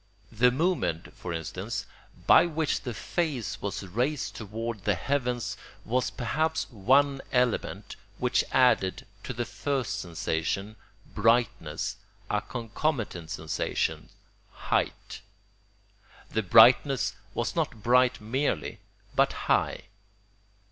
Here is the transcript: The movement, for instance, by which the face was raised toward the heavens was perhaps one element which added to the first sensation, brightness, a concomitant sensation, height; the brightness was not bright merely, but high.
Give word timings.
The 0.31 0.49
movement, 0.49 1.13
for 1.13 1.31
instance, 1.31 1.85
by 2.25 2.47
which 2.47 2.81
the 2.81 2.93
face 2.95 3.61
was 3.61 3.83
raised 3.85 4.35
toward 4.35 4.83
the 4.85 4.95
heavens 4.95 5.57
was 5.85 6.09
perhaps 6.09 6.67
one 6.71 7.21
element 7.31 7.95
which 8.17 8.43
added 8.51 9.05
to 9.23 9.31
the 9.31 9.45
first 9.45 9.99
sensation, 9.99 10.75
brightness, 11.13 11.97
a 12.31 12.41
concomitant 12.41 13.29
sensation, 13.29 14.09
height; 14.73 15.21
the 16.31 16.41
brightness 16.41 17.13
was 17.35 17.55
not 17.55 17.83
bright 17.83 18.19
merely, 18.19 18.79
but 19.15 19.33
high. 19.33 19.83